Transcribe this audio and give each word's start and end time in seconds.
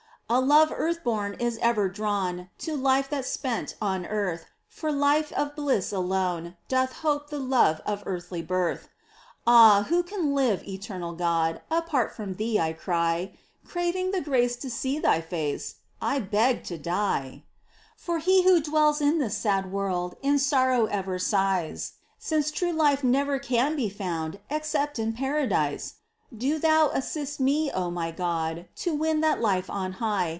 A 0.31 0.39
love 0.39 0.71
earth 0.73 1.03
born 1.03 1.33
is 1.41 1.57
ever 1.61 1.89
drawn 1.89 2.49
To 2.59 2.77
life 2.77 3.09
that's 3.09 3.27
spent 3.27 3.75
on 3.81 4.05
earth— 4.05 4.45
For 4.69 4.89
life 4.89 5.33
of 5.33 5.57
bliss 5.57 5.91
alone, 5.91 6.55
doth 6.69 6.93
hope 6.93 7.29
The 7.29 7.37
love 7.37 7.81
of 7.85 8.03
heavenly 8.05 8.41
birth! 8.41 8.87
Ah, 9.45 9.83
who 9.89 10.03
can 10.03 10.33
live, 10.33 10.65
eternal 10.65 11.11
God, 11.15 11.59
Apart 11.69 12.15
from 12.15 12.35
Thee, 12.35 12.57
I 12.61 12.71
cry! 12.71 13.33
Craving 13.67 14.11
the 14.11 14.21
grace 14.21 14.55
to 14.55 14.69
see 14.69 14.99
Thy 14.99 15.19
face, 15.19 15.75
I 16.01 16.19
beg 16.19 16.63
to 16.63 16.77
die! 16.77 17.43
For 17.97 18.19
he 18.19 18.43
who 18.43 18.61
dwells 18.61 19.01
in 19.01 19.19
this 19.19 19.35
sad 19.37 19.69
world 19.69 20.15
In 20.21 20.39
sorrow 20.39 20.85
ever 20.85 21.19
sighs, 21.19 21.95
Since 22.17 22.51
true 22.51 22.71
life 22.71 23.03
never 23.03 23.37
can 23.37 23.75
be 23.75 23.89
found 23.89 24.39
Except 24.49 24.97
in 24.97 25.11
Paradise! 25.11 25.95
Do 26.33 26.59
Thou 26.59 26.87
assist 26.93 27.41
me, 27.41 27.69
my 27.73 28.11
God, 28.11 28.69
To 28.77 28.95
win 28.95 29.19
that 29.19 29.41
life 29.41 29.69
on 29.69 29.91
high. 29.91 30.29